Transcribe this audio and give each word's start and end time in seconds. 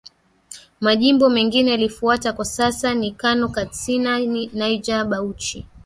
majimbo 0.81 1.29
mengine 1.29 1.71
yalifuata 1.71 2.33
Kwa 2.33 2.45
sasa 2.45 2.93
ni 2.93 3.11
Kano 3.11 3.49
Katsina 3.49 4.19
Niger 4.53 5.05
Bauchi 5.05 5.65